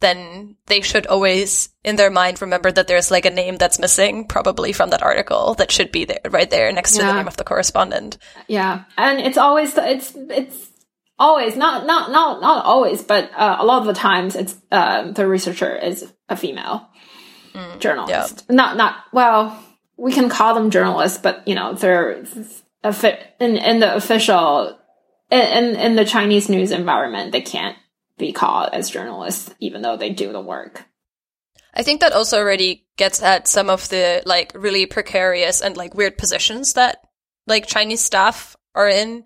[0.00, 4.26] then they should always in their mind remember that there's like a name that's missing
[4.26, 7.02] probably from that article that should be there right there next yeah.
[7.02, 10.70] to the name of the correspondent yeah and it's always it's it's
[11.18, 15.10] always not not not not always but uh, a lot of the times it's uh,
[15.12, 16.88] the researcher is a female
[17.52, 18.54] mm, journalist yeah.
[18.54, 19.62] not not well
[19.96, 22.24] we can call them journalists but you know they're
[23.40, 24.78] in in the official
[25.30, 27.76] in in the chinese news environment they can't
[28.18, 30.84] be called as journalists, even though they do the work.
[31.74, 35.94] I think that also already gets at some of the like really precarious and like
[35.94, 36.98] weird positions that
[37.46, 39.24] like Chinese staff are in.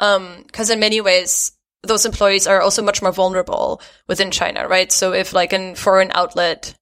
[0.00, 4.90] Um, cause in many ways, those employees are also much more vulnerable within China, right?
[4.90, 6.74] So if like a foreign outlet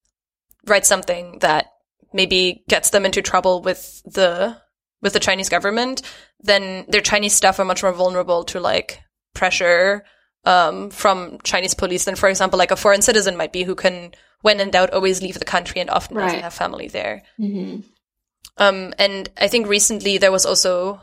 [0.66, 1.66] writes something that
[2.12, 4.56] maybe gets them into trouble with the,
[5.02, 6.02] with the Chinese government,
[6.40, 9.00] then their Chinese staff are much more vulnerable to like
[9.34, 10.04] pressure
[10.44, 14.12] um, from Chinese police than, for example, like a foreign citizen might be who can,
[14.42, 16.26] when in doubt, always leave the country and often right.
[16.26, 17.22] doesn't have family there.
[17.38, 17.80] Mm-hmm.
[18.56, 21.00] Um, and I think recently there was also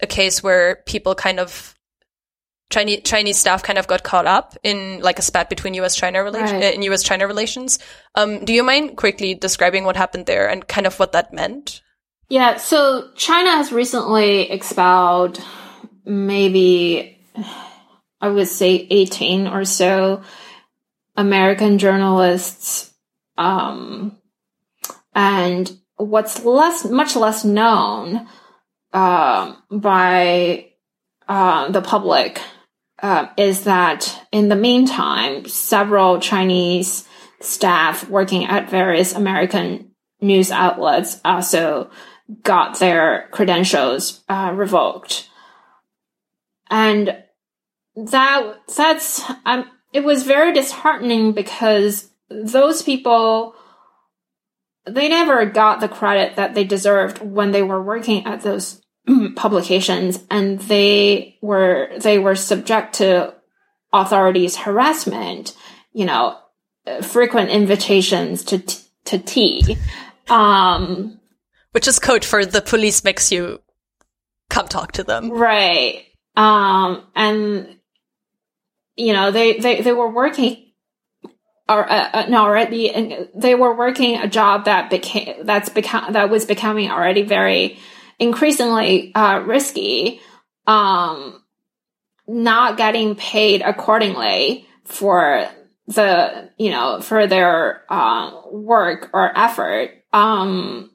[0.00, 1.74] a case where people kind of
[2.70, 5.94] Chinese Chinese staff kind of got caught up in like a spat between U.S.
[5.94, 6.74] China relations right.
[6.74, 7.02] in U.S.
[7.02, 7.78] China relations.
[8.14, 11.82] Um, do you mind quickly describing what happened there and kind of what that meant?
[12.28, 15.40] Yeah, so China has recently expelled
[16.04, 17.18] maybe
[18.20, 20.22] I would say 18 or so
[21.16, 22.92] American journalists.
[23.36, 24.18] Um,
[25.14, 28.26] and what's less, much less known,
[28.96, 30.68] uh, by,
[31.28, 32.40] uh, the public,
[33.02, 37.06] uh, is that in the meantime, several Chinese
[37.40, 39.90] staff working at various American
[40.22, 41.90] news outlets also
[42.42, 45.28] got their credentials, uh, revoked.
[46.70, 47.22] And
[47.96, 53.54] that that's um it was very disheartening because those people
[54.86, 58.82] they never got the credit that they deserved when they were working at those
[59.36, 63.34] publications and they were they were subject to
[63.92, 65.56] authorities harassment
[65.92, 66.36] you know
[67.02, 69.76] frequent invitations to t- to tea.
[70.28, 71.20] Um
[71.72, 73.60] which is code for the police makes you
[74.48, 75.30] come talk to them.
[75.30, 76.04] Right.
[76.36, 77.76] Um and
[78.96, 80.66] you know, they, they, they were working
[81.68, 86.30] or uh, uh, no, already they were working a job that became that's become that
[86.30, 87.78] was becoming already very
[88.18, 90.20] increasingly uh, risky.
[90.66, 91.42] Um,
[92.28, 95.48] not getting paid accordingly for
[95.86, 99.90] the you know for their uh, work or effort.
[100.12, 100.90] Um,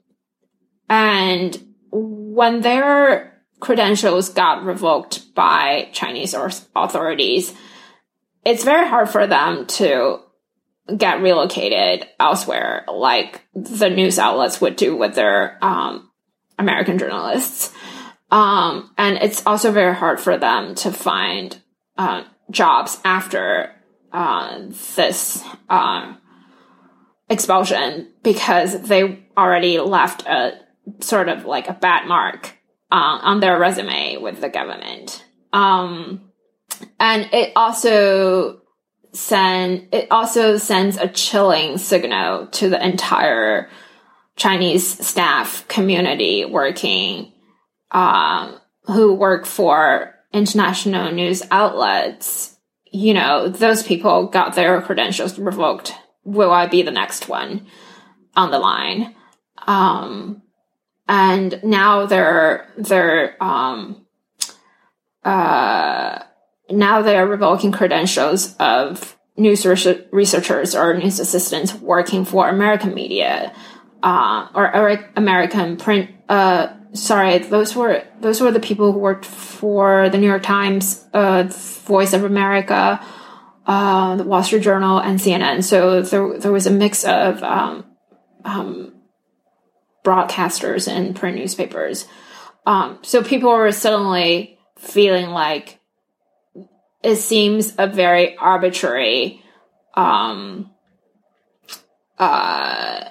[0.88, 6.34] and when their credentials got revoked by Chinese
[6.74, 7.54] authorities,
[8.44, 10.18] it's very hard for them to
[10.96, 16.10] get relocated elsewhere, like the news outlets would do with their um,
[16.58, 17.72] American journalists.
[18.30, 21.60] Um, and it's also very hard for them to find
[21.98, 23.74] uh, jobs after
[24.12, 24.62] uh,
[24.96, 26.14] this uh,
[27.28, 30.58] expulsion because they already left a
[31.00, 32.56] sort of like a bad mark
[32.90, 35.24] uh, on their resume with the government.
[35.52, 36.32] Um,
[36.98, 38.60] and it also
[39.12, 43.68] send it also sends a chilling signal to the entire
[44.36, 47.32] Chinese staff community working
[47.90, 52.56] um, who work for international news outlets.
[52.90, 55.94] You know, those people got their credentials revoked.
[56.24, 57.66] Will I be the next one
[58.36, 59.14] on the line?
[59.66, 60.42] Um,
[61.08, 64.06] and now they're they're um,
[65.24, 66.22] uh,
[66.70, 73.52] now they are revoking credentials of news researchers or news assistants working for American media.
[74.02, 76.10] Uh, or, or American print.
[76.28, 81.04] Uh, sorry, those were those were the people who worked for the New York Times,
[81.12, 81.44] uh,
[81.84, 83.04] Voice of America,
[83.66, 85.62] uh, the Wall Street Journal, and CNN.
[85.64, 87.84] So there there was a mix of um,
[88.44, 88.94] um,
[90.04, 92.06] broadcasters and print newspapers.
[92.66, 95.80] Um, so people were suddenly feeling like
[97.02, 99.42] it seems a very arbitrary
[99.94, 100.70] um,
[102.18, 103.04] uh,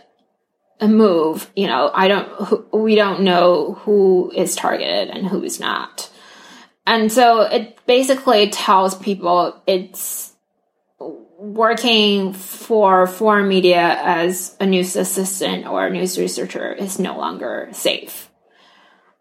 [0.82, 1.50] a move.
[1.56, 6.10] You know, I don't, we don't know who is targeted and who is not.
[6.86, 10.34] And so it basically tells people it's
[11.38, 17.70] working for foreign media as a news assistant or a news researcher is no longer
[17.72, 18.30] safe.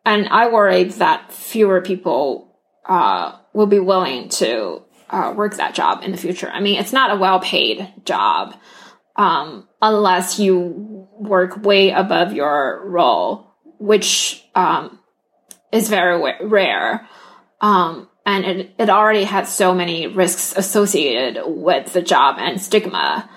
[0.05, 6.03] And I worry that fewer people uh, will be willing to uh, work that job
[6.03, 6.51] in the future.
[6.51, 8.55] I mean, it's not a well paid job
[9.17, 14.99] um, unless you work way above your role, which um,
[15.71, 17.09] is very rare.
[17.61, 23.29] Um, and it, it already has so many risks associated with the job and stigma.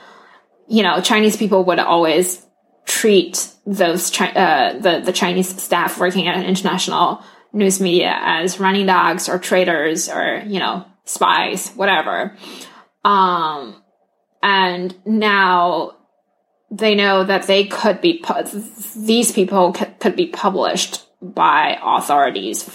[0.68, 2.46] You know, Chinese people would always
[2.86, 7.24] treat those Chi- uh, the the Chinese staff working at an international
[7.54, 12.36] news media as running dogs or traitors or you know spies, whatever.
[13.04, 13.82] Um,
[14.42, 15.98] and now
[16.74, 18.44] they know that they could be pu-
[18.96, 22.68] these people could, could be published by authorities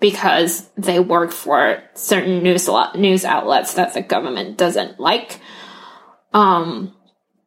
[0.00, 5.40] because they work for certain news news outlets that the government doesn't like.
[6.34, 6.94] Um,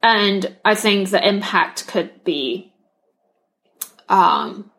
[0.02, 2.74] and I think the impact could be
[4.08, 4.72] um,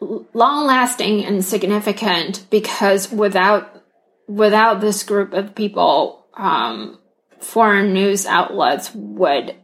[0.00, 3.84] long lasting and significant because without
[4.26, 6.98] without this group of people, um,
[7.42, 9.54] foreign news outlets would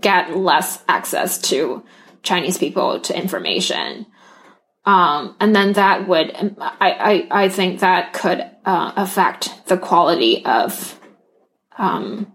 [0.00, 1.84] get less access to
[2.22, 4.06] Chinese people to information.
[4.84, 10.44] Um, and then that would, I, I, I think that could uh, affect the quality
[10.44, 10.98] of
[11.78, 12.32] um,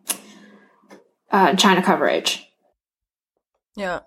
[1.32, 2.48] uh, China coverage.
[3.76, 4.02] Yeah.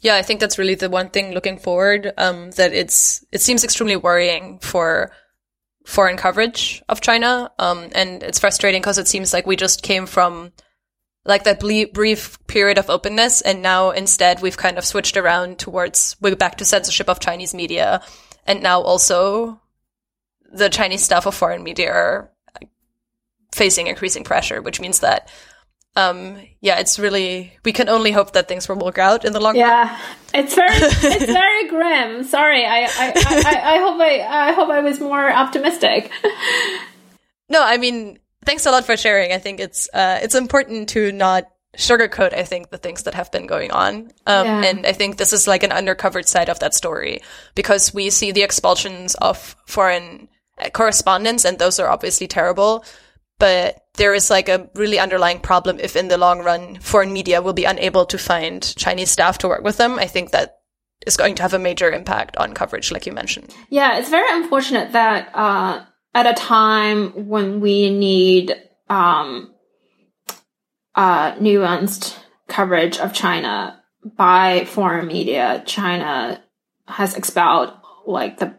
[0.00, 2.12] Yeah, I think that's really the one thing looking forward.
[2.18, 5.12] Um, that it's it seems extremely worrying for
[5.84, 7.50] foreign coverage of China.
[7.58, 10.52] Um, and it's frustrating because it seems like we just came from
[11.24, 16.16] like that brief period of openness, and now instead we've kind of switched around towards
[16.20, 18.02] we're back to censorship of Chinese media,
[18.44, 19.60] and now also
[20.52, 22.30] the Chinese staff of foreign media are
[23.52, 25.30] facing increasing pressure, which means that
[25.94, 29.40] um, yeah, it's really we can only hope that things will work out in the
[29.40, 29.86] long yeah, run.
[29.88, 32.24] Yeah, it's very it's very grim.
[32.24, 36.10] Sorry, I I, I I hope I I hope I was more optimistic.
[37.50, 39.32] no, I mean, thanks a lot for sharing.
[39.32, 41.44] I think it's uh, it's important to not
[41.76, 42.32] sugarcoat.
[42.32, 44.64] I think the things that have been going on, um, yeah.
[44.64, 47.20] and I think this is like an undercovered side of that story
[47.54, 50.28] because we see the expulsions of foreign
[50.72, 52.82] correspondents, and those are obviously terrible
[53.42, 57.42] but there is like a really underlying problem if in the long run foreign media
[57.42, 59.98] will be unable to find Chinese staff to work with them.
[59.98, 60.60] I think that
[61.08, 63.52] is going to have a major impact on coverage, like you mentioned.
[63.68, 65.84] Yeah, it's very unfortunate that uh,
[66.14, 68.54] at a time when we need
[68.88, 69.52] um,
[70.94, 72.16] uh, nuanced
[72.46, 76.40] coverage of China by foreign media, China
[76.86, 77.72] has expelled
[78.06, 78.56] like the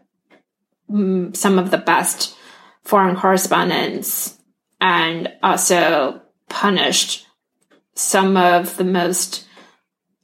[0.90, 2.36] mm, some of the best
[2.82, 4.38] foreign correspondents
[4.84, 6.20] and also
[6.50, 7.26] punished
[7.94, 9.46] some of the most,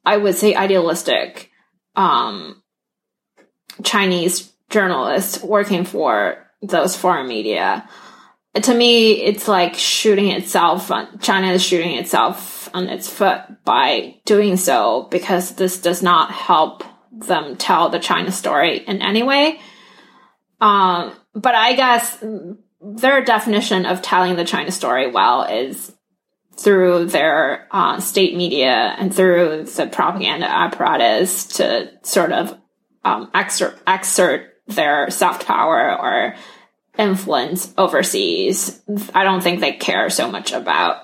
[0.05, 1.51] I would say, idealistic
[1.97, 2.63] um,
[3.83, 7.89] Chinese journalists working for those foreign media.
[8.55, 10.93] To me, it's like shooting itself.
[11.23, 16.85] China is shooting itself on its foot by doing so because this does not help
[17.11, 19.59] them tell the China story in any way.
[20.61, 22.23] Um, but I guess
[22.81, 25.93] their definition of telling the China story well is
[26.57, 32.57] through their uh, state media and through the propaganda apparatus to sort of
[33.05, 36.35] um, exert, exert their soft power or
[36.99, 38.83] influence overseas.
[39.15, 41.03] I don't think they care so much about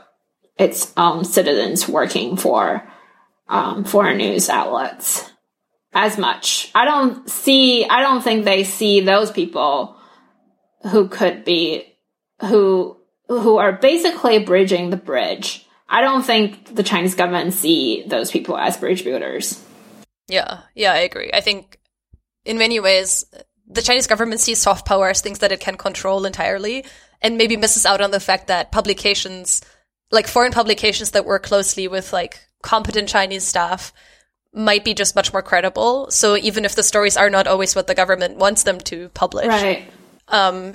[0.59, 2.87] its own citizens working for
[3.49, 5.31] um, foreign news outlets
[5.93, 6.71] as much.
[6.75, 9.97] I don't see, I don't think they see those people
[10.91, 11.85] who could be
[12.41, 12.97] who
[13.29, 15.67] who are basically bridging the bridge.
[15.89, 19.63] I don't think the Chinese government see those people as bridge builders.
[20.29, 21.31] Yeah, yeah, I agree.
[21.33, 21.79] I think
[22.45, 23.25] in many ways
[23.69, 26.85] the Chinese government sees soft power as things that it can control entirely
[27.21, 29.63] and maybe misses out on the fact that publications
[30.11, 33.93] like foreign publications that work closely with like competent Chinese staff
[34.53, 36.11] might be just much more credible.
[36.11, 39.47] So even if the stories are not always what the government wants them to publish,
[39.47, 39.91] right.
[40.29, 40.75] Um,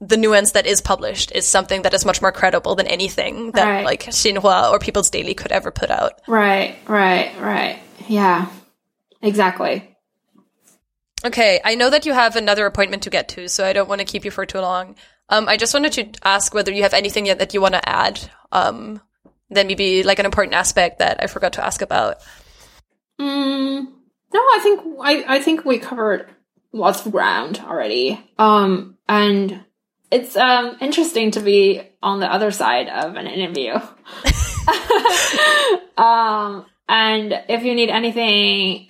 [0.00, 3.66] the nuance that is published is something that is much more credible than anything that
[3.66, 3.84] Right.
[3.84, 6.20] like Xinhua or People's Daily could ever put out.
[6.28, 7.78] Right, right, right.
[8.06, 8.46] Yeah.
[9.22, 9.96] Exactly.
[11.24, 14.00] Okay, I know that you have another appointment to get to, so I don't want
[14.00, 14.94] to keep you for too long.
[15.28, 17.88] Um, I just wanted to ask whether you have anything yet that you want to
[17.88, 18.20] add.
[18.52, 19.00] Um,
[19.50, 22.18] then maybe like an important aspect that I forgot to ask about.
[23.20, 23.86] Mm,
[24.32, 26.28] no, I think I, I think we covered
[26.72, 28.20] lots of ground already.
[28.38, 29.64] Um, and
[30.10, 33.74] it's um interesting to be on the other side of an interview.
[35.96, 38.88] um, and if you need anything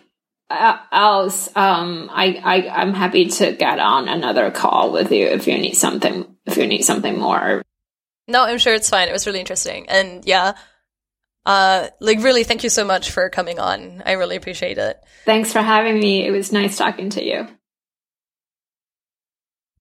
[0.51, 5.47] uh, else, um, I, I I'm happy to get on another call with you if
[5.47, 7.63] you need something if you need something more.
[8.27, 9.09] No, I'm sure it's fine.
[9.09, 9.89] It was really interesting.
[9.89, 10.53] And yeah,
[11.47, 14.03] uh, like really thank you so much for coming on.
[14.05, 14.99] I really appreciate it.
[15.25, 16.27] Thanks for having me.
[16.27, 17.49] It was nice talking to you.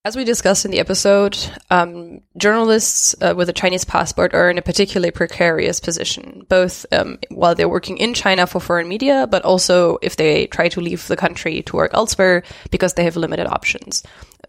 [0.08, 1.38] As we discussed in the episode,
[1.70, 7.20] um, journalists uh, with a Chinese passport are in a particularly precarious position, both um,
[7.30, 11.05] while they're working in China for foreign media, but also if they try to leave
[11.10, 14.01] the country to work elsewhere because they have limited options.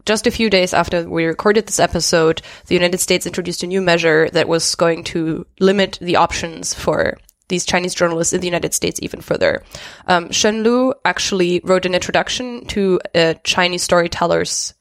[0.05, 3.81] Just a few days after we recorded this episode, the United States introduced a new
[3.81, 7.17] measure that was going to limit the options for
[7.49, 9.61] these Chinese journalists in the United States even further.
[10.07, 14.73] Um, Shen Lu actually wrote an introduction to a Chinese storyteller's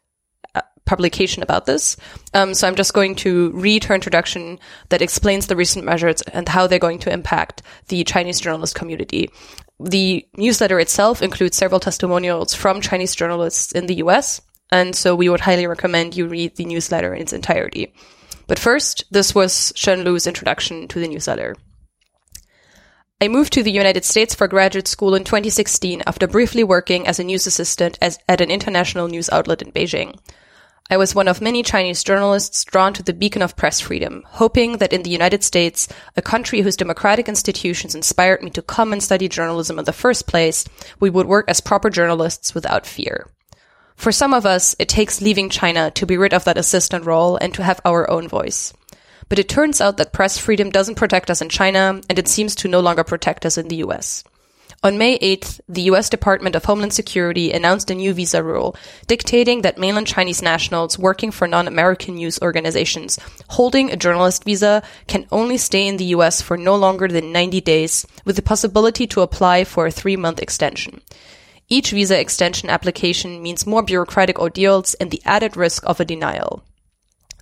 [0.89, 1.97] publication about this.
[2.35, 4.59] Um, so I'm just going to read her introduction
[4.89, 9.31] that explains the recent measures and how they're going to impact the Chinese journalist community.
[9.79, 14.41] The newsletter itself includes several testimonials from Chinese journalists in the US,
[14.73, 17.93] and so we would highly recommend you read the newsletter in its entirety.
[18.49, 21.55] But first, this was Shen Lu's introduction to the newsletter.
[23.21, 27.19] I moved to the United States for graduate school in 2016 after briefly working as
[27.19, 30.17] a news assistant as, at an international news outlet in Beijing.
[30.91, 34.79] I was one of many Chinese journalists drawn to the beacon of press freedom, hoping
[34.79, 35.87] that in the United States,
[36.17, 40.27] a country whose democratic institutions inspired me to come and study journalism in the first
[40.27, 40.65] place,
[40.99, 43.29] we would work as proper journalists without fear.
[43.97, 47.37] For some of us, it takes leaving China to be rid of that assistant role
[47.37, 48.73] and to have our own voice.
[49.29, 52.55] But it turns out that press freedom doesn't protect us in China, and it seems
[52.55, 54.25] to no longer protect us in the US.
[54.81, 58.77] On May 8th, the US Department of Homeland Security announced a new visa rule
[59.09, 63.19] dictating that mainland Chinese nationals working for non-American news organizations
[63.49, 67.61] holding a journalist visa can only stay in the US for no longer than 90
[67.63, 71.01] days with the possibility to apply for a three-month extension.
[71.69, 76.63] Each visa extension application means more bureaucratic ordeals and the added risk of a denial.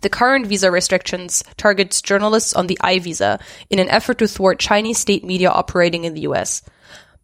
[0.01, 4.59] The current visa restrictions targets journalists on the I visa in an effort to thwart
[4.59, 6.63] Chinese state media operating in the US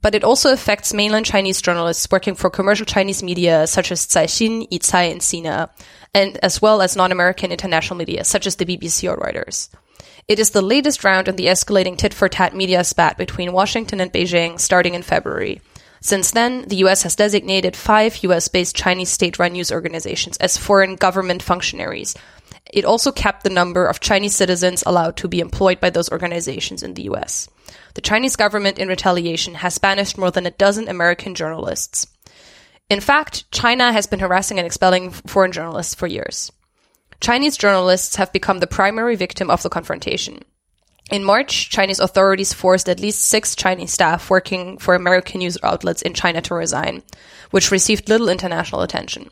[0.03, 4.69] but it also affects mainland Chinese journalists working for commercial Chinese media such as Caixin,
[4.69, 5.71] Yicai, and Sina,
[6.13, 9.71] and as well as non-American international media such as the BBC or Reuters.
[10.29, 14.61] It is the latest round in the escalating tit-for-tat media spat between Washington and Beijing
[14.61, 15.61] starting in February.
[16.01, 21.43] Since then, the US has designated five US-based Chinese state-run news organizations as foreign government
[21.43, 22.15] functionaries.
[22.73, 26.83] It also capped the number of Chinese citizens allowed to be employed by those organizations
[26.83, 27.49] in the US.
[27.95, 32.07] The Chinese government, in retaliation, has banished more than a dozen American journalists.
[32.89, 36.51] In fact, China has been harassing and expelling foreign journalists for years.
[37.21, 40.45] Chinese journalists have become the primary victim of the confrontation.
[41.11, 46.03] In March, Chinese authorities forced at least six Chinese staff working for American news outlets
[46.03, 47.03] in China to resign,
[47.51, 49.31] which received little international attention.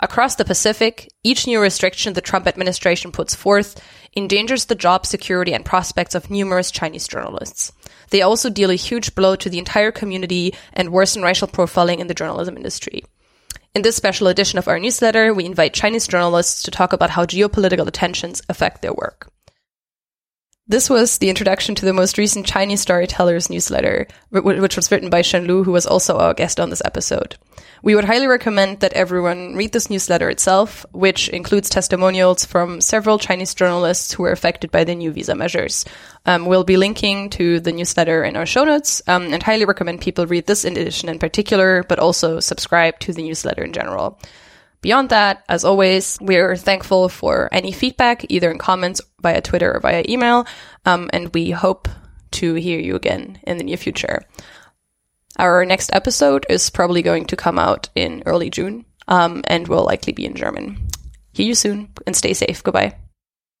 [0.00, 3.82] Across the Pacific, each new restriction the Trump administration puts forth
[4.16, 7.72] endangers the job security and prospects of numerous Chinese journalists.
[8.10, 12.06] They also deal a huge blow to the entire community and worsen racial profiling in
[12.06, 13.02] the journalism industry.
[13.74, 17.24] In this special edition of our newsletter, we invite Chinese journalists to talk about how
[17.24, 19.32] geopolitical tensions affect their work.
[20.70, 25.22] This was the introduction to the most recent Chinese Storytellers newsletter, which was written by
[25.22, 27.38] Shen Lu, who was also our guest on this episode.
[27.82, 33.18] We would highly recommend that everyone read this newsletter itself, which includes testimonials from several
[33.18, 35.86] Chinese journalists who were affected by the new visa measures.
[36.26, 40.02] Um, we'll be linking to the newsletter in our show notes, um, and highly recommend
[40.02, 44.18] people read this edition in particular, but also subscribe to the newsletter in general.
[44.80, 49.80] Beyond that, as always, we're thankful for any feedback, either in comments via Twitter or
[49.80, 50.46] via email,
[50.84, 51.88] um, and we hope
[52.32, 54.22] to hear you again in the near future.
[55.38, 59.84] Our next episode is probably going to come out in early June, um, and will
[59.84, 60.88] likely be in German.
[61.32, 62.62] Hear you soon, and stay safe.
[62.62, 62.96] Goodbye.